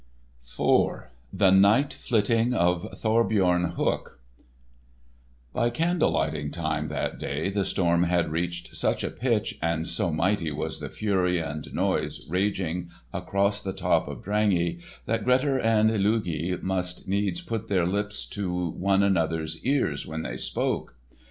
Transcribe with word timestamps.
*IV* 0.59 1.09
*THE 1.31 1.51
NIGHT 1.51 1.93
FLITTING 1.93 2.55
OF 2.55 2.91
THORBJORN 2.97 3.73
HOOK* 3.75 4.19
By 5.53 5.69
candle 5.69 6.09
lighting 6.13 6.49
time 6.49 6.87
that 6.87 7.19
day 7.19 7.51
the 7.51 7.63
storm 7.63 8.05
had 8.05 8.31
reached 8.31 8.75
such 8.75 9.03
a 9.03 9.11
pitch 9.11 9.59
and 9.61 9.85
so 9.85 10.11
mighty 10.11 10.49
was 10.51 10.79
the 10.79 10.89
fury 10.89 11.37
and 11.37 11.71
noise 11.71 12.27
raging 12.27 12.89
across 13.13 13.61
the 13.61 13.73
top 13.73 14.07
of 14.07 14.23
Drangey, 14.23 14.79
that 15.05 15.23
Grettir 15.23 15.59
and 15.59 15.91
Illugi 15.91 16.59
must 16.63 17.07
needs 17.07 17.39
put 17.41 17.67
their 17.67 17.85
lips 17.85 18.25
to 18.29 18.71
one 18.71 19.03
another's 19.03 19.63
ears 19.63 20.07
when 20.07 20.23
they 20.23 20.35
spoke. 20.37 20.95